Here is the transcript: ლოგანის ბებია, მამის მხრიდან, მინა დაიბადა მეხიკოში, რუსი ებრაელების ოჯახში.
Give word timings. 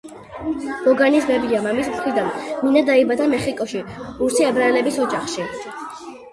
ლოგანის 0.85 1.27
ბებია, 1.31 1.59
მამის 1.65 1.91
მხრიდან, 1.91 2.33
მინა 2.65 2.83
დაიბადა 2.89 3.29
მეხიკოში, 3.35 3.85
რუსი 4.25 4.51
ებრაელების 4.51 5.01
ოჯახში. 5.07 5.51